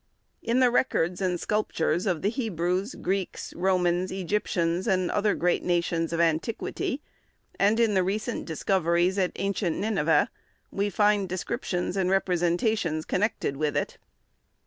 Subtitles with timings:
[0.41, 6.11] In the records and sculptures of the Hebrews, Greeks, Romans, Egyptians, and other great nations
[6.11, 7.03] of antiquity,
[7.59, 10.31] and in the recent discoveries at ancient Nineveh,
[10.71, 13.99] we find descriptions and representations connected with it.